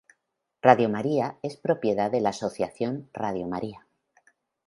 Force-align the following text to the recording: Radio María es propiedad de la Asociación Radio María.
Radio 0.63 0.89
María 0.89 1.37
es 1.43 1.57
propiedad 1.57 2.09
de 2.09 2.21
la 2.21 2.29
Asociación 2.29 3.07
Radio 3.13 3.47
María. 3.47 3.85